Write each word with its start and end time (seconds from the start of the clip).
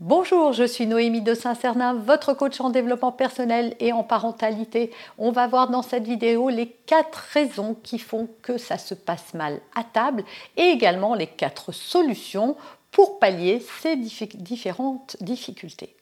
Bonjour, 0.00 0.52
je 0.52 0.64
suis 0.64 0.86
Noémie 0.86 1.22
de 1.22 1.32
Saint-Cernin, 1.32 1.94
votre 1.94 2.34
coach 2.34 2.60
en 2.60 2.68
développement 2.68 3.12
personnel 3.12 3.74
et 3.80 3.94
en 3.94 4.04
parentalité. 4.04 4.90
On 5.16 5.30
va 5.30 5.46
voir 5.46 5.70
dans 5.70 5.80
cette 5.80 6.04
vidéo 6.06 6.50
les 6.50 6.66
quatre 6.68 7.14
raisons 7.32 7.74
qui 7.82 7.98
font 7.98 8.28
que 8.42 8.58
ça 8.58 8.76
se 8.76 8.92
passe 8.92 9.32
mal 9.32 9.58
à 9.74 9.84
table 9.84 10.22
et 10.58 10.64
également 10.64 11.14
les 11.14 11.26
quatre 11.26 11.72
solutions 11.72 12.56
pour 12.90 13.18
pallier 13.18 13.64
ces 13.80 13.96
différentes 13.96 15.16
difficultés. 15.22 15.96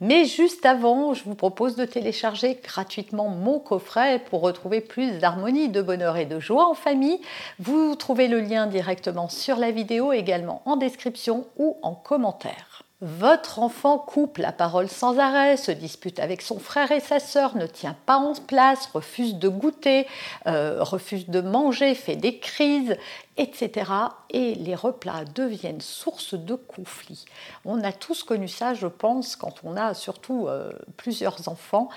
Mais 0.00 0.24
juste 0.24 0.64
avant, 0.64 1.12
je 1.12 1.24
vous 1.24 1.34
propose 1.34 1.74
de 1.74 1.86
télécharger 1.86 2.60
gratuitement 2.62 3.30
mon 3.30 3.58
coffret 3.58 4.20
pour 4.30 4.42
retrouver 4.42 4.80
plus 4.80 5.18
d'harmonie, 5.18 5.68
de 5.68 5.82
bonheur 5.82 6.18
et 6.18 6.26
de 6.26 6.38
joie 6.38 6.68
en 6.68 6.74
famille. 6.74 7.20
Vous 7.58 7.96
trouvez 7.96 8.28
le 8.28 8.38
lien 8.38 8.68
directement 8.68 9.28
sur 9.28 9.56
la 9.56 9.72
vidéo, 9.72 10.12
également 10.12 10.62
en 10.66 10.76
description 10.76 11.48
ou 11.56 11.78
en 11.82 11.96
commentaire. 11.96 12.84
Votre 13.00 13.60
enfant 13.60 13.96
coupe 13.96 14.38
la 14.38 14.50
parole 14.50 14.88
sans 14.88 15.20
arrêt, 15.20 15.56
se 15.56 15.70
dispute 15.70 16.18
avec 16.18 16.42
son 16.42 16.58
frère 16.58 16.90
et 16.90 16.98
sa 16.98 17.20
sœur, 17.20 17.56
ne 17.56 17.66
tient 17.66 17.96
pas 18.06 18.16
en 18.16 18.34
place, 18.34 18.88
refuse 18.92 19.36
de 19.36 19.48
goûter, 19.48 20.08
euh, 20.48 20.82
refuse 20.82 21.28
de 21.28 21.40
manger, 21.40 21.94
fait 21.94 22.16
des 22.16 22.40
crises, 22.40 22.96
etc. 23.38 23.90
Et 24.30 24.54
les 24.56 24.74
replats 24.74 25.24
deviennent 25.24 25.80
source 25.80 26.34
de 26.34 26.54
conflits. 26.54 27.24
On 27.64 27.82
a 27.82 27.92
tous 27.92 28.22
connu 28.24 28.48
ça, 28.48 28.74
je 28.74 28.86
pense, 28.86 29.36
quand 29.36 29.54
on 29.64 29.76
a 29.76 29.94
surtout 29.94 30.48
euh, 30.48 30.72
plusieurs 30.96 31.48
enfants. 31.48 31.88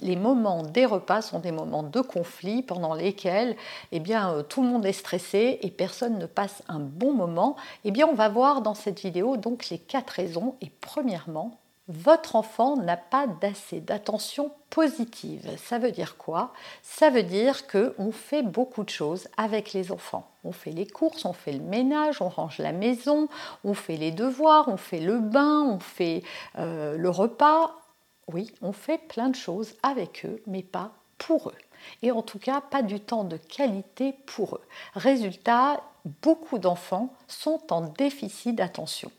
Les 0.00 0.16
moments 0.16 0.62
des 0.62 0.84
repas 0.84 1.22
sont 1.22 1.38
des 1.38 1.52
moments 1.52 1.84
de 1.84 2.00
conflit 2.00 2.62
pendant 2.62 2.94
lesquels 2.94 3.56
eh 3.92 4.00
bien, 4.00 4.32
euh, 4.32 4.42
tout 4.42 4.62
le 4.62 4.68
monde 4.68 4.84
est 4.84 4.92
stressé 4.92 5.58
et 5.62 5.70
personne 5.70 6.18
ne 6.18 6.26
passe 6.26 6.62
un 6.68 6.80
bon 6.80 7.12
moment. 7.12 7.56
Eh 7.84 7.90
bien, 7.90 8.06
on 8.06 8.14
va 8.14 8.28
voir 8.28 8.60
dans 8.60 8.74
cette 8.74 9.00
vidéo 9.00 9.36
donc 9.36 9.70
les 9.70 9.78
quatre 9.78 10.10
raisons. 10.10 10.56
Et 10.60 10.70
premièrement, 10.80 11.58
votre 11.88 12.36
enfant 12.36 12.76
n'a 12.76 12.98
pas 12.98 13.26
d'assez 13.26 13.80
d'attention 13.80 14.52
positive. 14.68 15.48
Ça 15.56 15.78
veut 15.78 15.90
dire 15.90 16.18
quoi? 16.18 16.52
Ça 16.82 17.08
veut 17.08 17.22
dire 17.22 17.66
qu'on 17.66 18.12
fait 18.12 18.42
beaucoup 18.42 18.84
de 18.84 18.90
choses 18.90 19.28
avec 19.38 19.72
les 19.72 19.90
enfants. 19.90 20.30
On 20.44 20.52
fait 20.52 20.70
les 20.70 20.86
courses, 20.86 21.24
on 21.24 21.32
fait 21.32 21.52
le 21.52 21.64
ménage, 21.64 22.20
on 22.20 22.28
range 22.28 22.58
la 22.58 22.72
maison, 22.72 23.28
on 23.64 23.72
fait 23.72 23.96
les 23.96 24.10
devoirs, 24.10 24.68
on 24.68 24.76
fait 24.76 25.00
le 25.00 25.18
bain, 25.18 25.62
on 25.62 25.78
fait 25.78 26.22
euh, 26.58 26.96
le 26.96 27.08
repas. 27.08 27.74
Oui, 28.30 28.52
on 28.60 28.72
fait 28.72 28.98
plein 28.98 29.30
de 29.30 29.34
choses 29.34 29.74
avec 29.82 30.26
eux, 30.26 30.42
mais 30.46 30.62
pas 30.62 30.92
pour 31.16 31.48
eux. 31.48 31.58
Et 32.02 32.10
en 32.10 32.20
tout 32.22 32.38
cas, 32.38 32.60
pas 32.60 32.82
du 32.82 33.00
temps 33.00 33.24
de 33.24 33.38
qualité 33.38 34.14
pour 34.26 34.56
eux. 34.56 34.62
Résultat, 34.94 35.82
beaucoup 36.22 36.58
d'enfants 36.58 37.14
sont 37.26 37.60
en 37.70 37.80
déficit 37.80 38.54
d'attention. 38.54 39.10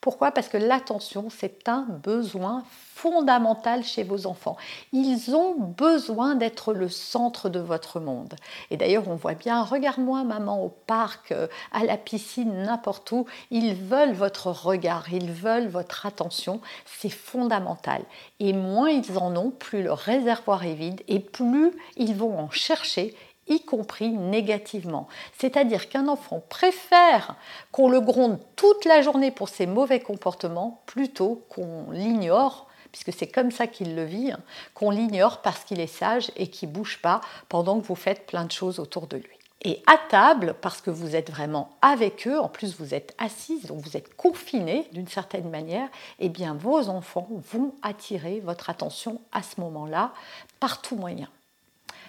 Pourquoi? 0.00 0.30
Parce 0.30 0.48
que 0.48 0.56
l'attention, 0.56 1.28
c'est 1.30 1.68
un 1.68 1.86
besoin 1.88 2.64
fondamental 2.98 3.84
chez 3.84 4.02
vos 4.02 4.26
enfants. 4.26 4.56
Ils 4.92 5.34
ont 5.36 5.54
besoin 5.54 6.34
d'être 6.34 6.74
le 6.74 6.88
centre 6.88 7.48
de 7.48 7.60
votre 7.60 8.00
monde. 8.00 8.34
Et 8.70 8.76
d'ailleurs, 8.76 9.08
on 9.08 9.14
voit 9.14 9.34
bien, 9.34 9.62
regarde-moi 9.62 10.24
maman 10.24 10.64
au 10.64 10.68
parc, 10.68 11.30
euh, 11.30 11.46
à 11.72 11.84
la 11.84 11.96
piscine, 11.96 12.64
n'importe 12.64 13.12
où, 13.12 13.26
ils 13.52 13.74
veulent 13.74 14.14
votre 14.14 14.48
regard, 14.48 15.12
ils 15.12 15.30
veulent 15.30 15.68
votre 15.68 16.06
attention, 16.06 16.60
c'est 16.86 17.08
fondamental. 17.08 18.02
Et 18.40 18.52
moins 18.52 18.90
ils 18.90 19.16
en 19.16 19.36
ont, 19.36 19.50
plus 19.50 19.82
le 19.82 19.92
réservoir 19.92 20.64
est 20.64 20.74
vide 20.74 21.02
et 21.06 21.20
plus 21.20 21.70
ils 21.96 22.16
vont 22.16 22.36
en 22.36 22.50
chercher 22.50 23.14
y 23.48 23.60
compris 23.60 24.10
négativement. 24.10 25.08
C'est-à-dire 25.38 25.88
qu'un 25.88 26.08
enfant 26.08 26.42
préfère 26.48 27.36
qu'on 27.72 27.88
le 27.88 28.00
gronde 28.00 28.38
toute 28.56 28.84
la 28.84 29.02
journée 29.02 29.30
pour 29.30 29.48
ses 29.48 29.66
mauvais 29.66 30.00
comportements 30.00 30.82
plutôt 30.86 31.42
qu'on 31.48 31.90
l'ignore 31.90 32.68
puisque 32.92 33.12
c'est 33.12 33.26
comme 33.26 33.50
ça 33.50 33.66
qu'il 33.66 33.94
le 33.94 34.04
vit, 34.04 34.32
hein, 34.32 34.40
qu'on 34.74 34.90
l'ignore 34.90 35.42
parce 35.42 35.64
qu'il 35.64 35.80
est 35.80 35.86
sage 35.86 36.30
et 36.36 36.48
qu'il 36.48 36.70
bouge 36.70 37.00
pas 37.02 37.20
pendant 37.48 37.78
que 37.80 37.86
vous 37.86 37.94
faites 37.94 38.26
plein 38.26 38.44
de 38.44 38.52
choses 38.52 38.78
autour 38.78 39.06
de 39.06 39.18
lui. 39.18 39.38
Et 39.62 39.82
à 39.86 39.96
table, 40.08 40.54
parce 40.60 40.80
que 40.80 40.90
vous 40.90 41.16
êtes 41.16 41.30
vraiment 41.30 41.70
avec 41.82 42.28
eux, 42.28 42.38
en 42.38 42.48
plus 42.48 42.76
vous 42.78 42.94
êtes 42.94 43.14
assise, 43.18 43.66
donc 43.66 43.80
vous 43.80 43.96
êtes 43.96 44.14
confiné 44.16 44.86
d'une 44.92 45.08
certaine 45.08 45.50
manière, 45.50 45.88
eh 46.20 46.28
bien 46.28 46.54
vos 46.54 46.88
enfants 46.88 47.28
vont 47.52 47.74
attirer 47.82 48.40
votre 48.40 48.70
attention 48.70 49.20
à 49.32 49.42
ce 49.42 49.60
moment-là 49.60 50.12
par 50.60 50.80
tout 50.80 50.94
moyen. 50.94 51.28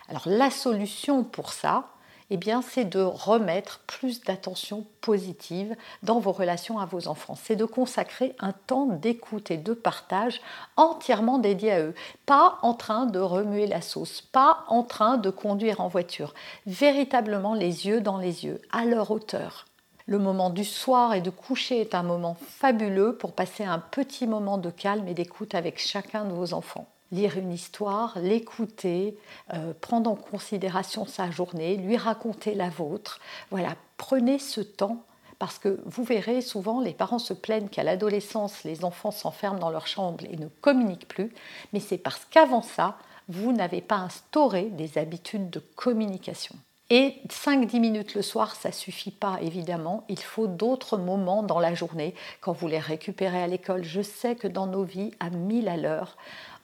Alors 0.10 0.24
la 0.26 0.50
solution 0.50 1.24
pour 1.24 1.54
ça, 1.54 1.90
eh 2.32 2.40
c'est 2.62 2.86
de 2.86 3.02
remettre 3.02 3.80
plus 3.88 4.22
d'attention 4.22 4.86
positive 5.02 5.76
dans 6.04 6.20
vos 6.20 6.32
relations 6.32 6.80
à 6.80 6.86
vos 6.86 7.08
enfants. 7.08 7.36
C'est 7.36 7.56
de 7.56 7.66
consacrer 7.66 8.36
un 8.40 8.52
temps 8.52 8.86
d'écoute 8.86 9.52
et 9.52 9.58
de 9.58 9.74
partage 9.74 10.42
entièrement 10.78 11.40
dédié 11.40 11.72
à 11.72 11.82
eux. 11.82 11.96
Pas 12.26 12.60
en 12.62 12.74
train 12.74 13.06
de 13.06 13.20
remuer 13.20 13.68
la 13.68 13.82
sauce, 13.82 14.22
pas 14.22 14.64
en 14.68 14.84
train 14.84 15.18
de 15.18 15.30
conduire 15.30 15.82
en 15.82 15.88
voiture. 15.88 16.34
Véritablement 16.66 17.54
les 17.54 17.88
yeux 17.88 18.02
dans 18.02 18.18
les 18.18 18.46
yeux, 18.46 18.62
à 18.72 18.86
leur 18.86 19.12
hauteur. 19.12 19.66
Le 20.06 20.18
moment 20.18 20.50
du 20.50 20.66
soir 20.66 21.14
et 21.14 21.22
de 21.22 21.30
coucher 21.30 21.82
est 21.82 21.94
un 21.94 22.04
moment 22.04 22.36
fabuleux 22.40 23.16
pour 23.16 23.34
passer 23.34 23.64
un 23.64 23.80
petit 23.80 24.26
moment 24.26 24.58
de 24.58 24.72
calme 24.72 25.08
et 25.08 25.14
d'écoute 25.14 25.54
avec 25.54 25.80
chacun 25.80 26.26
de 26.26 26.34
vos 26.34 26.54
enfants 26.54 26.88
lire 27.12 27.38
une 27.38 27.52
histoire, 27.52 28.18
l'écouter, 28.20 29.18
euh, 29.54 29.74
prendre 29.80 30.10
en 30.10 30.16
considération 30.16 31.06
sa 31.06 31.32
journée, 31.32 31.78
lui 31.78 31.98
raconter 31.98 32.54
la 32.56 32.70
vôtre. 32.70 33.20
Voilà, 33.52 33.76
prenez 33.98 34.40
ce 34.40 34.62
temps 34.62 35.04
parce 35.40 35.58
que 35.58 35.80
vous 35.86 36.04
verrez 36.04 36.42
souvent 36.42 36.82
les 36.82 36.94
parents 36.94 37.20
se 37.20 37.34
plaignent 37.34 37.70
qu'à 37.70 37.84
l'adolescence 37.84 38.64
les 38.66 38.84
enfants 38.84 39.12
s'enferment 39.12 39.60
dans 39.60 39.70
leur 39.70 39.88
chambre 39.88 40.24
et 40.30 40.36
ne 40.36 40.48
communiquent 40.62 41.08
plus, 41.08 41.34
mais 41.74 41.80
c'est 41.80 41.98
parce 41.98 42.26
qu'avant 42.26 42.62
ça, 42.62 42.98
vous 43.30 43.54
n'avez 43.54 43.82
pas 43.82 43.98
instauré 43.98 44.64
des 44.64 44.98
habitudes 44.98 45.50
de 45.50 45.60
communication. 45.60 46.56
Et 46.92 47.18
5-10 47.28 47.80
minutes 47.80 48.16
le 48.16 48.24
soir, 48.24 48.56
ça 48.56 48.72
suffit 48.72 49.12
pas, 49.12 49.38
évidemment. 49.44 50.06
Il 50.10 50.20
faut 50.20 50.48
d'autres 50.48 50.98
moments 50.98 51.44
dans 51.44 51.60
la 51.60 51.76
journée 51.76 52.16
quand 52.42 52.52
vous 52.52 52.68
les 52.68 52.80
récupérez 52.80 53.44
à 53.44 53.46
l'école. 53.46 53.84
Je 53.84 54.02
sais 54.02 54.36
que 54.36 54.48
dans 54.48 54.66
nos 54.66 54.84
vies, 54.84 55.12
à 55.20 55.30
1000 55.30 55.70
à 55.70 55.78
l'heure, 55.78 56.18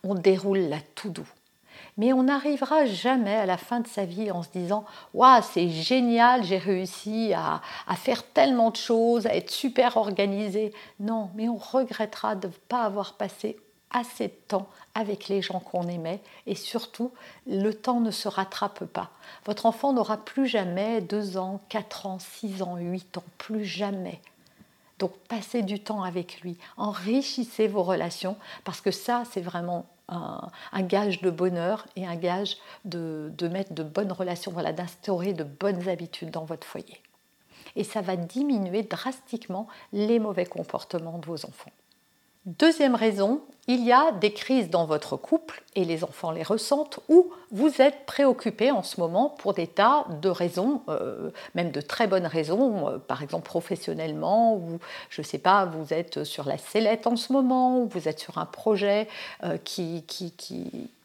on 0.05 0.15
déroule 0.15 0.59
la 0.59 0.79
tout 0.95 1.09
doux. 1.09 1.27
Mais 1.97 2.13
on 2.13 2.23
n'arrivera 2.23 2.85
jamais 2.85 3.35
à 3.35 3.45
la 3.45 3.57
fin 3.57 3.79
de 3.79 3.87
sa 3.87 4.05
vie 4.05 4.29
en 4.31 4.43
se 4.43 4.49
disant 4.49 4.85
Waouh, 5.13 5.41
c'est 5.41 5.69
génial, 5.69 6.43
j'ai 6.43 6.57
réussi 6.57 7.33
à, 7.33 7.61
faire 7.95 8.23
tellement 8.23 8.71
de 8.71 8.75
choses, 8.75 9.25
à 9.27 9.35
être 9.35 9.51
super 9.51 9.97
organisé. 9.97 10.73
Non, 10.99 11.29
mais 11.35 11.47
on 11.47 11.57
regrettera 11.57 12.35
de 12.35 12.47
ne 12.47 12.53
pas 12.67 12.83
avoir 12.83 13.13
passé 13.13 13.57
assez 13.91 14.27
de 14.27 14.33
temps 14.47 14.67
avec 14.93 15.29
les 15.29 15.41
gens 15.41 15.59
qu'on 15.59 15.87
aimait 15.87 16.21
et 16.47 16.55
surtout, 16.55 17.11
le 17.47 17.73
temps 17.73 18.01
ne 18.01 18.11
se 18.11 18.27
rattrape 18.27 18.83
pas. 18.85 19.11
Votre 19.45 19.65
enfant 19.65 19.93
n'aura 19.93 20.17
plus 20.17 20.47
jamais 20.47 20.99
2 20.99 21.37
ans, 21.37 21.61
4 21.69 22.05
ans, 22.07 22.19
6 22.19 22.61
ans, 22.61 22.75
8 22.77 23.17
ans, 23.17 23.23
plus 23.37 23.63
jamais. 23.63 24.19
Donc 24.99 25.11
passez 25.27 25.61
du 25.61 25.79
temps 25.79 26.03
avec 26.03 26.41
lui, 26.41 26.57
enrichissez 26.77 27.67
vos 27.67 27.83
relations 27.83 28.37
parce 28.63 28.79
que 28.81 28.91
ça, 28.91 29.23
c'est 29.29 29.41
vraiment 29.41 29.85
un, 30.07 30.81
gage 30.81 31.21
de 31.21 31.29
bonheur 31.29 31.85
et 31.95 32.05
un 32.05 32.15
gage 32.15 32.57
de, 32.85 33.31
mettre 33.47 33.73
de 33.73 33.83
bonnes 33.83 34.11
relations, 34.11 34.51
voilà, 34.51 34.71
d'instaurer 34.71 35.33
de 35.33 35.43
bonnes 35.43 35.87
habitudes 35.89 36.31
dans 36.31 36.45
votre 36.45 36.65
foyer. 36.65 37.01
Et 37.75 37.83
ça 37.83 38.01
va 38.01 38.15
diminuer 38.15 38.83
drastiquement 38.83 39.67
les 39.91 40.19
mauvais 40.19 40.45
comportements 40.45 41.17
de 41.17 41.25
vos 41.25 41.45
enfants. 41.45 41.71
Deuxième 42.45 42.93
raison, 42.93 43.41
il 43.67 43.83
y 43.83 43.91
a 43.91 44.11
des 44.11 44.31
crises 44.31 44.69
dans 44.69 44.85
votre 44.85 45.17
couple, 45.17 45.63
et 45.73 45.83
les 45.83 46.03
enfants 46.03 46.29
les 46.29 46.43
ressentent, 46.43 46.99
où 47.09 47.31
vous 47.51 47.81
êtes 47.81 48.05
préoccupé 48.05 48.69
en 48.69 48.83
ce 48.83 48.99
moment 48.99 49.29
pour 49.29 49.55
des 49.55 49.65
tas 49.65 50.05
de 50.21 50.29
raisons, 50.29 50.83
euh, 50.87 51.31
même 51.55 51.71
de 51.71 51.81
très 51.81 52.05
bonnes 52.05 52.27
raisons, 52.27 52.87
euh, 52.87 52.97
par 52.99 53.23
exemple 53.23 53.45
professionnellement, 53.45 54.55
ou 54.55 54.77
je 55.09 55.21
ne 55.21 55.25
sais 55.25 55.39
pas, 55.39 55.65
vous 55.65 55.91
êtes 55.91 56.23
sur 56.23 56.45
la 56.45 56.59
sellette 56.59 57.07
en 57.07 57.15
ce 57.15 57.33
moment, 57.33 57.79
ou 57.79 57.87
vous 57.87 58.07
êtes 58.07 58.19
sur 58.19 58.37
un 58.37 58.45
projet 58.45 59.07
euh, 59.43 59.57
qui, 59.57 60.03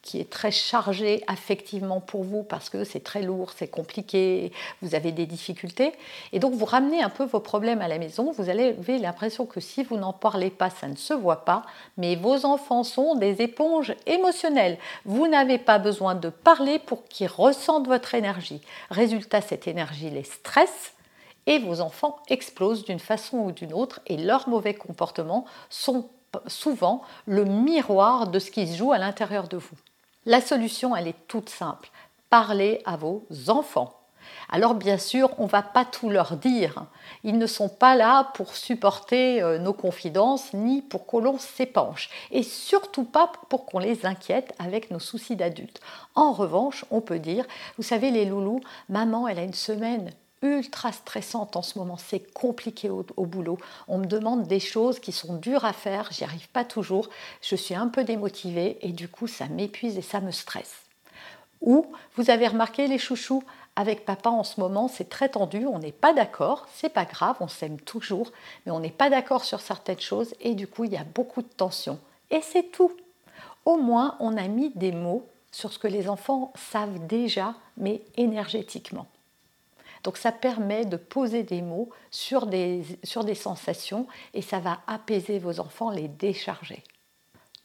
qui 0.03 0.19
est 0.21 0.31
très 0.31 0.51
chargé 0.51 1.23
affectivement 1.27 2.01
pour 2.01 2.25
vous 2.25 2.43
parce 2.43 2.71
que 2.71 2.85
c'est 2.85 3.05
très 3.05 3.23
lourd, 3.23 3.53
c'est 3.55 3.69
compliqué, 3.69 4.53
vous 4.81 4.95
avez 4.95 5.13
des 5.13 5.27
difficultés. 5.27 5.93
Et 6.33 6.39
donc 6.39 6.55
vous 6.55 6.65
ramenez 6.65 7.03
un 7.03 7.11
peu 7.11 7.25
vos 7.25 7.41
problèmes 7.41 7.83
à 7.83 7.89
la 7.89 7.99
maison, 7.99 8.33
vous 8.33 8.49
avez 8.49 8.99
l'impression 8.99 9.47
que 9.47 9.61
si 9.61 9.83
vous 9.83 9.97
n'en 9.97 10.13
parlez 10.13 10.51
pas, 10.51 10.71
ça 10.71 10.89
ne 10.89 10.97
se 10.97 11.13
voit 11.13 11.45
pas, 11.45 11.63
mais 11.97 12.17
vos 12.17 12.47
enfants 12.47 12.83
sont 12.83 13.15
des 13.15 13.43
éponges 13.43 13.95
émotionnelles. 14.07 14.79
Vous 15.05 15.29
n'avez 15.29 15.59
pas 15.59 15.79
besoin 15.79 16.15
de 16.15 16.31
parler 16.31 16.79
pour 16.79 17.05
qu'ils 17.05 17.29
ressentent 17.29 17.89
votre 17.89 18.15
énergie. 18.15 18.63
Résultat, 18.91 19.41
cette 19.41 19.69
énergie 19.69 20.11
les 20.11 20.25
stresse 20.25 20.95
et 21.47 21.59
vos 21.59 21.81
enfants 21.81 22.19
explosent 22.29 22.85
d'une 22.85 22.99
façon 22.99 23.39
ou 23.39 23.53
d'une 23.53 23.73
autre 23.73 24.01
et 24.07 24.17
leurs 24.17 24.49
mauvais 24.49 24.75
comportements 24.75 25.45
sont 25.69 26.09
souvent 26.47 27.03
le 27.27 27.45
miroir 27.45 28.29
de 28.29 28.39
ce 28.39 28.51
qui 28.51 28.67
se 28.67 28.77
joue 28.77 28.93
à 28.93 28.99
l'intérieur 28.99 29.49
de 29.49 29.57
vous. 29.57 29.77
La 30.27 30.41
solution, 30.41 30.95
elle 30.95 31.09
est 31.09 31.27
toute 31.29 31.49
simple. 31.49 31.91
Parlez 32.29 32.83
à 32.85 32.97
vos 32.97 33.25
enfants. 33.49 33.97
Alors 34.51 34.75
bien 34.75 34.99
sûr, 34.99 35.31
on 35.39 35.45
ne 35.45 35.49
va 35.49 35.63
pas 35.63 35.85
tout 35.85 36.11
leur 36.11 36.37
dire. 36.37 36.85
Ils 37.25 37.39
ne 37.39 37.47
sont 37.47 37.69
pas 37.69 37.97
là 37.97 38.31
pour 38.35 38.55
supporter 38.55 39.43
euh, 39.43 39.59
nos 39.59 39.73
confidences 39.73 40.53
ni 40.53 40.83
pour 40.83 41.07
que 41.07 41.17
l'on 41.17 41.39
s'épanche. 41.39 42.11
Et 42.31 42.43
surtout 42.43 43.05
pas 43.05 43.33
pour 43.49 43.65
qu'on 43.65 43.79
les 43.79 44.05
inquiète 44.05 44.55
avec 44.59 44.91
nos 44.91 44.99
soucis 44.99 45.37
d'adultes. 45.37 45.81
En 46.15 46.33
revanche, 46.33 46.85
on 46.91 47.01
peut 47.01 47.19
dire, 47.19 47.47
vous 47.77 47.83
savez 47.83 48.11
les 48.11 48.27
loulous, 48.27 48.61
maman, 48.89 49.27
elle 49.27 49.39
a 49.39 49.45
une 49.45 49.55
semaine 49.55 50.11
ultra 50.43 50.93
stressante 50.93 51.57
en 51.57 51.63
ce 51.63 51.79
moment, 51.79 51.97
c'est 51.97 52.33
compliqué 52.33 52.89
au, 52.89 53.27
boulot. 53.27 53.59
On 53.89 53.99
me 53.99 54.07
demande 54.07 54.47
des 54.47 54.61
choses 54.61 54.99
qui 54.99 55.13
sont 55.13 55.37
dures 55.37 55.65
à 55.65 55.73
faire, 55.73 56.09
j'y 56.11 56.25
arrive 56.25 56.49
pas 56.49 56.65
toujours, 56.65 57.09
je 57.43 57.57
suis 57.57 57.75
un 57.75 57.89
peu 57.89 58.05
démotivée 58.05 58.79
et 58.81 58.93
du 58.93 59.09
coup 59.09 59.27
ça 59.27 59.47
m'épuise 59.49 59.99
et 59.99 60.03
ça 60.03 60.21
me 60.21 60.31
stresse. 60.31 60.77
Ou 61.61 61.87
vous 62.17 62.31
avez 62.31 62.49
remarqué 62.49 62.87
les 62.87 62.99
chouchous 62.99 63.43
avec 63.77 64.05
papa 64.05 64.31
en 64.31 64.45
ce 64.45 64.61
moment, 64.61 64.89
c'est 64.89 65.09
très 65.09 65.29
tendu, 65.29 65.67
on 65.67 65.79
n'est 65.79 65.93
pas 65.93 66.13
d'accord, 66.15 66.67
c'est 66.75 66.89
pas 66.89 67.05
grave, 67.05 67.37
on 67.41 67.49
s'aime 67.49 67.79
toujours, 67.79 68.33
mais 68.65 68.73
on 68.73 68.81
n'est 68.81 68.91
pas 68.91 69.11
d'accord 69.11 69.45
sur 69.45 69.61
certaines 69.61 70.01
choses 70.01 70.35
et 70.41 70.55
du 70.55 70.67
coup 70.67 70.85
il 70.85 70.93
y 70.93 70.97
a 70.97 71.05
beaucoup 71.05 71.43
de 71.43 71.49
tension. 71.49 71.99
Et 72.31 72.41
c'est 72.41 72.71
tout. 72.71 72.93
Au 73.67 73.77
moins 73.77 74.17
on 74.21 74.37
a 74.37 74.49
mis 74.49 74.71
des 74.71 74.93
mots 74.93 75.27
sur 75.53 75.73
ce 75.73 75.79
que 75.79 75.89
les 75.89 76.09
enfants 76.09 76.53
savent 76.55 77.07
déjà, 77.07 77.55
mais 77.77 78.03
énergétiquement. 78.17 79.07
Donc 80.03 80.17
ça 80.17 80.33
permet 80.33 80.85
de 80.85 80.97
poser 80.97 81.43
des 81.43 81.63
mots 81.63 81.91
sur 82.11 82.47
des, 82.47 82.83
sensations 83.35 84.07
et 84.35 84.43
ça 84.43 84.59
va 84.59 84.81
apaiser 84.87 85.39
vos 85.39 85.61
enfants, 85.61 85.91
les 85.91 86.09
décharger. 86.09 86.83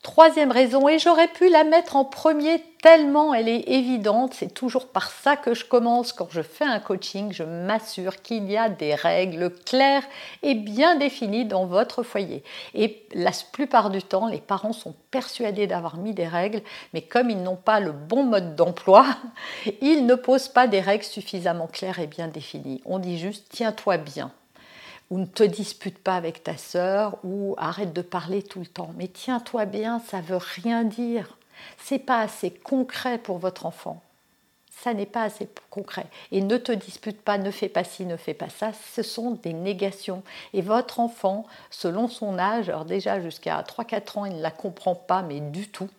Troisième 0.05 0.51
raison, 0.51 0.87
et 0.87 0.99
j'aurais 0.99 1.27
pu 1.27 1.49
la 1.49 1.63
mettre 1.63 1.95
en 1.95 2.05
premier 2.05 2.61
tellement 2.83 3.33
elle 3.33 3.49
est 3.49 3.67
évidente, 3.69 4.35
c'est 4.35 4.53
toujours 4.53 4.89
par 4.89 5.09
ça 5.09 5.35
que 5.35 5.55
je 5.55 5.65
commence 5.65 6.13
quand 6.13 6.27
je 6.29 6.43
fais 6.43 6.63
un 6.63 6.79
coaching, 6.79 7.33
je 7.33 7.41
m'assure 7.41 8.21
qu'il 8.21 8.47
y 8.51 8.55
a 8.55 8.69
des 8.69 8.93
règles 8.93 9.49
claires 9.65 10.03
et 10.43 10.53
bien 10.53 10.95
définies 10.95 11.45
dans 11.45 11.65
votre 11.65 12.03
foyer. 12.03 12.43
Et 12.75 13.01
la 13.15 13.31
plupart 13.51 13.89
du 13.89 14.03
temps, 14.03 14.27
les 14.27 14.41
parents 14.41 14.73
sont 14.73 14.93
persuadés 15.09 15.65
d'avoir 15.65 15.97
mis 15.97 16.13
des 16.13 16.27
règles, 16.27 16.61
mais 16.93 17.01
comme 17.01 17.31
ils 17.31 17.41
n'ont 17.41 17.55
pas 17.55 17.79
le 17.79 17.91
bon 17.91 18.25
mode 18.25 18.55
d'emploi, 18.55 19.07
ils 19.81 20.05
ne 20.05 20.13
posent 20.13 20.49
pas 20.49 20.67
des 20.67 20.81
règles 20.81 21.03
suffisamment 21.03 21.65
claires 21.65 21.97
et 21.97 22.05
bien 22.05 22.27
définies. 22.27 22.79
On 22.85 22.99
dit 22.99 23.17
juste 23.17 23.47
tiens-toi 23.49 23.97
bien 23.97 24.31
ou 25.09 25.19
ne 25.19 25.25
te 25.25 25.43
dispute 25.43 25.97
pas 25.99 26.15
avec 26.15 26.43
ta 26.43 26.57
sœur, 26.57 27.17
ou 27.23 27.55
arrête 27.57 27.93
de 27.93 28.01
parler 28.01 28.43
tout 28.43 28.59
le 28.59 28.65
temps. 28.65 28.91
Mais 28.97 29.07
tiens-toi 29.07 29.65
bien, 29.65 29.99
ça 29.99 30.21
veut 30.21 30.39
rien 30.39 30.83
dire. 30.83 31.37
C'est 31.77 31.99
pas 31.99 32.21
assez 32.21 32.51
concret 32.51 33.17
pour 33.17 33.37
votre 33.37 33.65
enfant. 33.65 34.01
Ça 34.69 34.93
n'est 34.93 35.05
pas 35.05 35.23
assez 35.23 35.47
concret. 35.69 36.05
Et 36.31 36.41
ne 36.41 36.57
te 36.57 36.71
dispute 36.71 37.21
pas, 37.21 37.37
ne 37.37 37.49
fais 37.49 37.69
pas 37.69 37.83
ci, 37.83 38.05
ne 38.05 38.17
fais 38.17 38.33
pas 38.33 38.49
ça. 38.49 38.71
Ce 38.93 39.03
sont 39.03 39.31
des 39.31 39.53
négations. 39.53 40.21
Et 40.53 40.61
votre 40.61 40.99
enfant, 40.99 41.45
selon 41.69 42.07
son 42.07 42.37
âge, 42.37 42.69
alors 42.69 42.85
déjà 42.85 43.21
jusqu'à 43.21 43.61
3-4 43.61 44.19
ans, 44.19 44.25
il 44.25 44.37
ne 44.37 44.41
la 44.41 44.51
comprend 44.51 44.95
pas, 44.95 45.21
mais 45.21 45.39
du 45.39 45.69
tout 45.69 45.89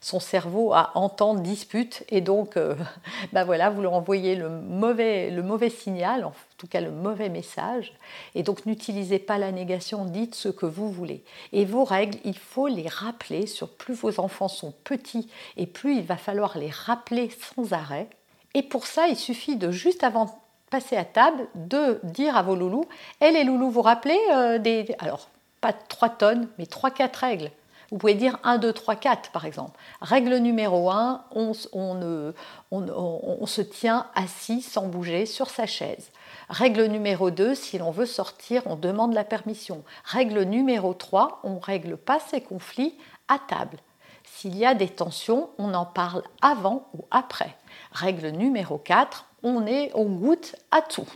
son 0.00 0.20
cerveau 0.20 0.72
à 0.72 0.92
entendre 0.94 1.40
dispute 1.40 2.04
et 2.08 2.20
donc 2.20 2.56
ben 3.32 3.44
voilà, 3.44 3.70
vous 3.70 3.80
lui 3.82 3.86
envoyez 3.86 4.34
le 4.34 4.48
mauvais, 4.48 5.70
signal, 5.70 6.24
en 6.24 6.32
tout 6.56 6.66
cas 6.66 6.80
le 6.80 6.90
mauvais 6.90 7.28
message. 7.28 7.92
Et 8.34 8.42
donc 8.42 8.64
n'utilisez 8.66 9.18
pas 9.18 9.38
la 9.38 9.52
négation, 9.52 10.04
dites 10.04 10.34
ce 10.34 10.48
que 10.48 10.66
vous 10.66 10.90
voulez. 10.90 11.22
Et 11.52 11.64
vos 11.64 11.84
règles, 11.84 12.18
il 12.24 12.38
faut 12.38 12.68
les 12.68 12.88
rappeler, 12.88 13.46
sur 13.46 13.68
plus 13.68 13.94
vos 13.94 14.20
enfants 14.20 14.48
sont 14.48 14.72
petits 14.84 15.28
et 15.56 15.66
plus 15.66 15.96
il 15.96 16.04
va 16.04 16.16
falloir 16.16 16.56
les 16.58 16.70
rappeler 16.70 17.30
sans 17.54 17.72
arrêt. 17.72 18.08
Et 18.54 18.62
pour 18.62 18.86
ça, 18.86 19.06
il 19.08 19.16
suffit 19.16 19.56
de 19.56 19.70
juste 19.70 20.02
avant 20.02 20.40
passer 20.70 20.96
à 20.96 21.04
table, 21.04 21.46
de 21.54 22.00
dire 22.04 22.36
à 22.36 22.42
vos 22.42 22.54
loulous, 22.54 22.86
et 23.20 23.30
les 23.30 23.44
loulous, 23.44 23.70
vous 23.70 23.82
rappelez 23.82 24.18
euh, 24.32 24.58
des... 24.58 24.94
Alors, 24.98 25.28
pas 25.60 25.72
3 25.72 26.08
tonnes, 26.10 26.48
mais 26.58 26.64
3-4 26.64 27.18
règles. 27.18 27.50
Vous 27.90 27.98
pouvez 27.98 28.14
dire 28.14 28.38
1, 28.44 28.58
2, 28.58 28.72
3, 28.72 28.96
4 28.96 29.32
par 29.32 29.44
exemple. 29.44 29.78
Règle 30.00 30.36
numéro 30.36 30.90
1, 30.90 31.24
on, 31.32 31.54
se 31.54 33.60
tient 33.62 34.06
assis 34.14 34.62
sans 34.62 34.86
bouger 34.86 35.26
sur 35.26 35.50
sa 35.50 35.66
chaise. 35.66 36.10
Règle 36.48 36.84
numéro 36.84 37.30
2, 37.30 37.56
si 37.56 37.78
l'on 37.78 37.90
veut 37.90 38.06
sortir, 38.06 38.62
on 38.66 38.76
demande 38.76 39.12
la 39.12 39.24
permission. 39.24 39.82
Règle 40.04 40.42
numéro 40.42 40.94
3, 40.94 41.40
on 41.42 41.54
ne 41.54 41.60
règle 41.60 41.96
pas 41.96 42.20
ses 42.20 42.40
conflits 42.40 42.96
à 43.26 43.38
table. 43.38 43.78
S'il 44.22 44.56
y 44.56 44.64
a 44.64 44.74
des 44.74 44.88
tensions, 44.88 45.50
on 45.58 45.74
en 45.74 45.84
parle 45.84 46.22
avant 46.40 46.88
ou 46.94 47.04
après. 47.10 47.56
Règle 47.90 48.28
numéro 48.28 48.78
4, 48.78 49.26
on, 49.42 49.66
est, 49.66 49.90
on 49.94 50.04
goûte 50.04 50.54
à 50.70 50.80
tout. 50.80 51.08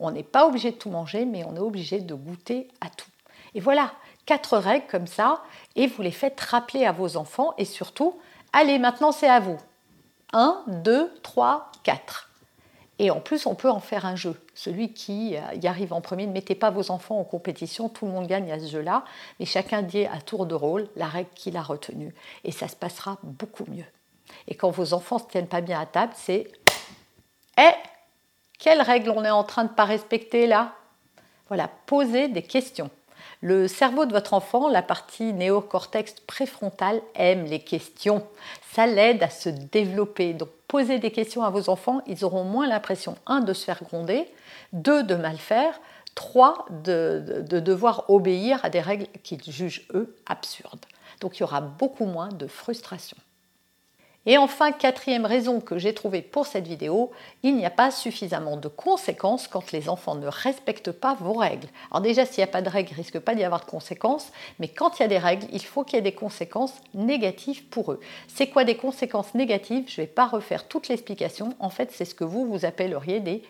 On 0.00 0.10
n'est 0.10 0.24
pas 0.24 0.46
obligé 0.46 0.72
de 0.72 0.76
tout 0.76 0.90
manger, 0.90 1.24
mais 1.24 1.44
on 1.44 1.54
est 1.54 1.60
obligé 1.60 2.00
de 2.00 2.14
goûter 2.14 2.68
à 2.80 2.90
tout. 2.90 3.08
Et 3.54 3.60
voilà, 3.60 3.92
quatre 4.26 4.58
règles 4.58 4.86
comme 4.88 5.06
ça 5.06 5.42
et 5.76 5.86
vous 5.86 6.02
les 6.02 6.10
faites 6.10 6.40
rappeler 6.40 6.84
à 6.84 6.92
vos 6.92 7.16
enfants 7.16 7.54
et 7.56 7.64
surtout, 7.64 8.18
allez, 8.52 8.78
maintenant 8.78 9.12
c'est 9.12 9.28
à 9.28 9.40
vous. 9.40 9.58
1, 10.32 10.64
2, 10.66 11.14
3, 11.22 11.70
4. 11.84 12.30
Et 12.98 13.10
en 13.10 13.20
plus, 13.20 13.46
on 13.46 13.54
peut 13.54 13.70
en 13.70 13.80
faire 13.80 14.06
un 14.06 14.16
jeu. 14.16 14.40
Celui 14.54 14.92
qui 14.92 15.36
euh, 15.36 15.54
y 15.54 15.66
arrive 15.66 15.92
en 15.92 16.00
premier, 16.00 16.26
ne 16.26 16.32
mettez 16.32 16.54
pas 16.54 16.70
vos 16.70 16.90
enfants 16.90 17.18
en 17.20 17.24
compétition, 17.24 17.88
tout 17.88 18.06
le 18.06 18.12
monde 18.12 18.26
gagne 18.26 18.50
à 18.50 18.58
ce 18.58 18.66
jeu-là, 18.66 19.04
mais 19.38 19.46
chacun 19.46 19.82
dit 19.82 20.06
à 20.06 20.20
tour 20.20 20.46
de 20.46 20.54
rôle 20.54 20.88
la 20.96 21.06
règle 21.06 21.30
qu'il 21.34 21.56
a 21.56 21.62
retenue. 21.62 22.14
Et 22.44 22.52
ça 22.52 22.68
se 22.68 22.76
passera 22.76 23.18
beaucoup 23.22 23.64
mieux. 23.68 23.84
Et 24.48 24.54
quand 24.54 24.70
vos 24.70 24.94
enfants 24.94 25.16
ne 25.16 25.22
se 25.22 25.26
tiennent 25.26 25.46
pas 25.46 25.60
bien 25.60 25.78
à 25.78 25.86
table, 25.86 26.12
c'est 26.16 26.48
Eh, 27.58 27.74
quelle 28.58 28.80
règle 28.80 29.10
on 29.10 29.24
est 29.24 29.30
en 29.30 29.44
train 29.44 29.64
de 29.64 29.70
ne 29.70 29.74
pas 29.74 29.84
respecter 29.84 30.46
là? 30.46 30.72
Voilà, 31.48 31.70
posez 31.86 32.28
des 32.28 32.42
questions. 32.42 32.90
Le 33.40 33.68
cerveau 33.68 34.06
de 34.06 34.12
votre 34.12 34.34
enfant, 34.34 34.68
la 34.68 34.82
partie 34.82 35.32
néocortex 35.32 36.14
préfrontal, 36.26 37.00
aime 37.14 37.44
les 37.44 37.60
questions. 37.60 38.26
Ça 38.72 38.86
l'aide 38.86 39.22
à 39.22 39.30
se 39.30 39.48
développer. 39.48 40.34
Donc 40.34 40.48
posez 40.68 40.98
des 40.98 41.10
questions 41.10 41.42
à 41.42 41.50
vos 41.50 41.68
enfants, 41.68 42.00
ils 42.06 42.24
auront 42.24 42.44
moins 42.44 42.66
l'impression, 42.66 43.16
un, 43.26 43.40
de 43.40 43.52
se 43.52 43.64
faire 43.64 43.82
gronder, 43.82 44.26
deux, 44.72 45.02
de 45.02 45.14
mal 45.14 45.36
faire, 45.36 45.80
trois, 46.14 46.66
de, 46.82 47.44
de 47.48 47.60
devoir 47.60 48.08
obéir 48.08 48.64
à 48.64 48.70
des 48.70 48.80
règles 48.80 49.06
qu'ils 49.22 49.42
jugent, 49.44 49.86
eux, 49.94 50.16
absurdes. 50.26 50.86
Donc 51.20 51.36
il 51.36 51.40
y 51.40 51.44
aura 51.44 51.60
beaucoup 51.60 52.06
moins 52.06 52.28
de 52.28 52.46
frustration. 52.46 53.16
Et 54.26 54.38
enfin, 54.38 54.72
quatrième 54.72 55.24
raison 55.24 55.60
que 55.60 55.78
j'ai 55.78 55.94
trouvée 55.94 56.20
pour 56.20 56.46
cette 56.46 56.66
vidéo, 56.66 57.12
il 57.44 57.56
n'y 57.56 57.64
a 57.64 57.70
pas 57.70 57.92
suffisamment 57.92 58.56
de 58.56 58.68
conséquences 58.68 59.46
quand 59.46 59.70
les 59.70 59.88
enfants 59.88 60.16
ne 60.16 60.26
respectent 60.26 60.90
pas 60.90 61.14
vos 61.14 61.34
règles. 61.34 61.68
Alors 61.90 62.00
déjà, 62.00 62.26
s'il 62.26 62.38
n'y 62.38 62.48
a 62.48 62.52
pas 62.52 62.62
de 62.62 62.68
règles, 62.68 62.90
il 62.90 62.94
ne 62.94 63.02
risque 63.02 63.20
pas 63.20 63.36
d'y 63.36 63.44
avoir 63.44 63.60
de 63.60 63.70
conséquences, 63.70 64.32
mais 64.58 64.68
quand 64.68 64.98
il 64.98 65.02
y 65.02 65.04
a 65.04 65.08
des 65.08 65.18
règles, 65.18 65.46
il 65.52 65.64
faut 65.64 65.84
qu'il 65.84 65.96
y 65.96 65.98
ait 66.00 66.02
des 66.02 66.12
conséquences 66.12 66.74
négatives 66.92 67.64
pour 67.66 67.92
eux. 67.92 68.00
C'est 68.26 68.48
quoi 68.48 68.64
des 68.64 68.76
conséquences 68.76 69.34
négatives? 69.34 69.84
Je 69.86 70.00
ne 70.00 70.06
vais 70.06 70.12
pas 70.12 70.26
refaire 70.26 70.66
toute 70.66 70.88
l'explication. 70.88 71.54
En 71.60 71.70
fait, 71.70 71.92
c'est 71.92 72.04
ce 72.04 72.14
que 72.14 72.24
vous, 72.24 72.46
vous 72.46 72.64
appelleriez 72.64 73.20
des 73.20 73.42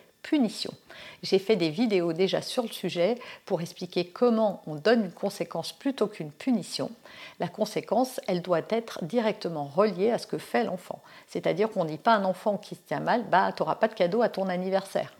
J'ai 1.23 1.39
fait 1.39 1.55
des 1.55 1.69
vidéos 1.69 2.13
déjà 2.13 2.41
sur 2.41 2.63
le 2.63 2.69
sujet 2.69 3.15
pour 3.45 3.61
expliquer 3.61 4.05
comment 4.05 4.61
on 4.67 4.75
donne 4.75 5.05
une 5.05 5.11
conséquence 5.11 5.71
plutôt 5.73 6.07
qu'une 6.07 6.31
punition. 6.31 6.91
La 7.39 7.47
conséquence, 7.47 8.19
elle 8.27 8.41
doit 8.41 8.61
être 8.69 9.03
directement 9.03 9.65
reliée 9.65 10.11
à 10.11 10.17
ce 10.17 10.27
que 10.27 10.37
fait 10.37 10.63
l'enfant. 10.63 11.01
C'est-à-dire 11.27 11.69
qu'on 11.69 11.83
ne 11.83 11.89
dit 11.89 11.97
pas 11.97 12.15
un 12.15 12.25
enfant 12.25 12.57
qui 12.57 12.75
se 12.75 12.81
tient 12.81 12.99
mal, 12.99 13.23
bah, 13.29 13.51
tu 13.51 13.61
n'auras 13.61 13.75
pas 13.75 13.87
de 13.87 13.93
cadeau 13.93 14.21
à 14.21 14.29
ton 14.29 14.47
anniversaire. 14.47 15.13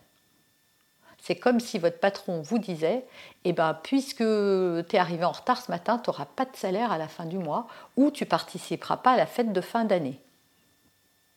C'est 1.21 1.35
comme 1.35 1.59
si 1.59 1.79
votre 1.79 1.99
patron 1.99 2.41
vous 2.41 2.59
disait 2.59 3.03
Eh 3.43 3.53
ben, 3.53 3.77
puisque 3.83 4.19
tu 4.19 4.95
es 4.95 4.97
arrivé 4.97 5.25
en 5.25 5.31
retard 5.31 5.61
ce 5.61 5.71
matin, 5.71 5.97
tu 5.97 6.09
n'auras 6.09 6.25
pas 6.25 6.45
de 6.45 6.55
salaire 6.55 6.91
à 6.91 6.97
la 6.97 7.07
fin 7.07 7.25
du 7.25 7.37
mois 7.37 7.67
ou 7.97 8.11
tu 8.11 8.25
participeras 8.25 8.97
pas 8.97 9.11
à 9.11 9.17
la 9.17 9.25
fête 9.25 9.51
de 9.51 9.61
fin 9.61 9.83
d'année. 9.83 10.19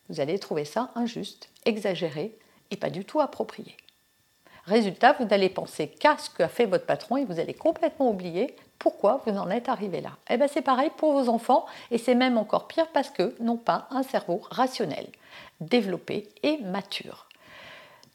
Vous 0.09 0.21
allez 0.21 0.39
trouver 0.39 0.65
ça 0.65 0.91
injuste, 0.97 1.49
exagéré 1.65 2.37
et 2.71 2.77
pas 2.77 2.91
du 2.91 3.05
tout 3.05 3.21
approprié. 3.21 3.77
Résultat, 4.65 5.15
vous 5.19 5.25
n'allez 5.25 5.49
penser 5.49 5.89
qu'à 5.89 6.17
ce 6.19 6.31
qu'a 6.31 6.49
fait 6.49 6.67
votre 6.67 6.87
patron 6.87 7.17
et 7.17 7.25
vous 7.25 7.41
allez 7.41 7.55
complètement 7.55 8.11
oublier 8.11 8.55
pourquoi 8.79 9.23
vous 9.27 9.37
en 9.37 9.51
êtes 9.51 9.69
arrivé 9.69 10.01
là. 10.01 10.13
Eh 10.29 10.37
bien, 10.37 10.49
c'est 10.49 10.63
pareil 10.63 10.91
pour 10.97 11.13
vos 11.13 11.29
enfants 11.29 11.67
et 11.91 11.99
c'est 11.99 12.15
même 12.15 12.39
encore 12.39 12.69
pire 12.69 12.89
parce 12.93 13.11
que 13.11 13.35
n'ont 13.41 13.57
pas 13.57 13.89
un 13.91 14.03
cerveau 14.03 14.41
rationnel, 14.51 15.07
développé 15.61 16.29
et 16.43 16.59
mature. 16.59 17.30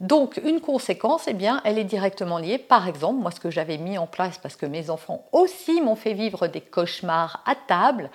Donc 0.02 0.42
une 0.44 0.60
conséquence, 0.60 1.24
eh 1.28 1.34
bien, 1.34 1.62
elle 1.64 1.78
est 1.78 1.86
directement 1.86 2.38
liée. 2.38 2.58
Par 2.58 2.88
exemple, 2.90 3.22
moi 3.22 3.32
ce 3.32 3.40
que 3.40 3.50
j'avais 3.50 3.78
mis 3.78 3.98
en 3.98 4.08
place 4.08 4.38
parce 4.38 4.58
que 4.58 4.66
mes 4.66 4.90
enfants 4.90 5.26
aussi 5.32 5.80
m'ont 5.80 5.96
fait 5.96 6.14
vivre 6.14 6.48
des 6.48 6.60
cauchemars 6.60 7.42
à 7.46 7.56
table, 7.56 8.10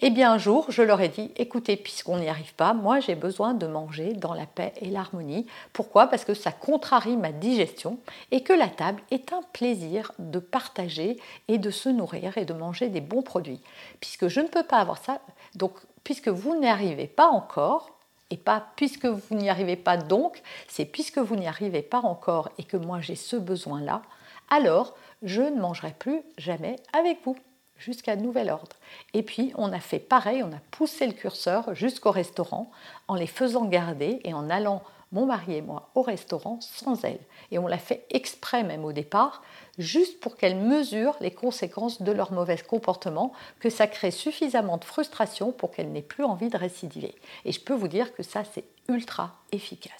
eh 0.00 0.10
bien 0.10 0.32
un 0.32 0.38
jour 0.38 0.66
je 0.68 0.82
leur 0.82 1.00
ai 1.00 1.08
dit 1.08 1.32
écoutez, 1.36 1.76
puisqu'on 1.76 2.18
n'y 2.18 2.28
arrive 2.28 2.54
pas, 2.54 2.72
moi 2.72 3.00
j'ai 3.00 3.16
besoin 3.16 3.52
de 3.52 3.66
manger 3.66 4.12
dans 4.12 4.32
la 4.32 4.46
paix 4.46 4.74
et 4.80 4.86
l'harmonie. 4.86 5.46
Pourquoi? 5.72 6.06
Parce 6.06 6.24
que 6.24 6.34
ça 6.34 6.52
contrarie 6.52 7.16
ma 7.16 7.32
digestion 7.32 7.98
et 8.30 8.44
que 8.44 8.52
la 8.52 8.68
table 8.68 9.02
est 9.10 9.32
un 9.32 9.42
plaisir 9.52 10.12
de 10.20 10.38
partager 10.38 11.18
et 11.48 11.58
de 11.58 11.70
se 11.70 11.88
nourrir 11.88 12.38
et 12.38 12.44
de 12.44 12.54
manger 12.54 12.88
des 12.90 13.00
bons 13.00 13.22
produits. 13.22 13.60
Puisque 13.98 14.28
je 14.28 14.40
ne 14.40 14.46
peux 14.46 14.62
pas 14.62 14.78
avoir 14.78 14.98
ça, 14.98 15.20
donc 15.56 15.72
puisque 16.04 16.28
vous 16.28 16.54
n'y 16.60 16.68
arrivez 16.68 17.08
pas 17.08 17.26
encore, 17.26 17.90
et 18.30 18.36
pas 18.36 18.66
puisque 18.76 19.06
vous 19.06 19.34
n'y 19.34 19.50
arrivez 19.50 19.76
pas 19.76 19.96
donc, 19.96 20.42
c'est 20.68 20.84
puisque 20.84 21.18
vous 21.18 21.36
n'y 21.36 21.46
arrivez 21.46 21.82
pas 21.82 22.00
encore 22.00 22.50
et 22.58 22.64
que 22.64 22.76
moi 22.76 23.00
j'ai 23.00 23.16
ce 23.16 23.36
besoin-là, 23.36 24.02
alors 24.50 24.94
je 25.22 25.42
ne 25.42 25.60
mangerai 25.60 25.94
plus 25.98 26.22
jamais 26.38 26.76
avec 26.92 27.18
vous 27.24 27.36
jusqu'à 27.76 28.16
nouvel 28.16 28.50
ordre. 28.50 28.76
Et 29.12 29.22
puis 29.22 29.52
on 29.56 29.72
a 29.72 29.80
fait 29.80 29.98
pareil, 29.98 30.42
on 30.42 30.52
a 30.52 30.60
poussé 30.70 31.06
le 31.06 31.12
curseur 31.12 31.74
jusqu'au 31.74 32.10
restaurant 32.10 32.70
en 33.08 33.14
les 33.14 33.26
faisant 33.26 33.64
garder 33.64 34.20
et 34.24 34.34
en 34.34 34.50
allant 34.50 34.82
mon 35.14 35.26
mari 35.26 35.54
et 35.54 35.62
moi 35.62 35.88
au 35.94 36.02
restaurant 36.02 36.58
sans 36.60 37.02
elle. 37.04 37.20
Et 37.50 37.58
on 37.58 37.66
l'a 37.66 37.78
fait 37.78 38.04
exprès 38.10 38.64
même 38.64 38.84
au 38.84 38.92
départ, 38.92 39.42
juste 39.78 40.20
pour 40.20 40.36
qu'elles 40.36 40.56
mesurent 40.56 41.16
les 41.20 41.30
conséquences 41.30 42.02
de 42.02 42.12
leur 42.12 42.32
mauvais 42.32 42.58
comportement, 42.58 43.32
que 43.60 43.70
ça 43.70 43.86
crée 43.86 44.10
suffisamment 44.10 44.76
de 44.76 44.84
frustration 44.84 45.52
pour 45.52 45.70
qu'elles 45.70 45.90
n'aient 45.90 46.02
plus 46.02 46.24
envie 46.24 46.50
de 46.50 46.58
récidiver. 46.58 47.14
Et 47.44 47.52
je 47.52 47.60
peux 47.60 47.74
vous 47.74 47.88
dire 47.88 48.12
que 48.12 48.22
ça, 48.22 48.42
c'est 48.44 48.64
ultra 48.88 49.36
efficace. 49.52 49.92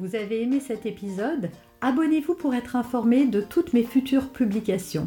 Vous 0.00 0.14
avez 0.14 0.42
aimé 0.42 0.60
cet 0.60 0.86
épisode? 0.86 1.50
Abonnez-vous 1.80 2.34
pour 2.34 2.54
être 2.54 2.76
informé 2.76 3.26
de 3.26 3.40
toutes 3.40 3.72
mes 3.72 3.84
futures 3.84 4.30
publications. 4.30 5.06